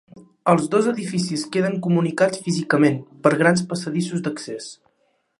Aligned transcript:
Els 0.51 0.63
dos 0.75 0.87
edificis 0.91 1.43
queden 1.55 1.75
comunicats 1.87 2.41
físicament 2.45 2.97
per 3.27 3.33
grans 3.43 3.65
passadissos 3.75 4.25
d'accés. 4.29 4.71